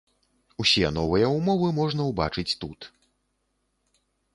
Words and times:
Усе 0.63 0.87
новыя 0.97 1.29
ўмовы 1.37 1.69
можна 1.83 2.01
ўбачыць 2.11 2.51
тут. 2.65 2.93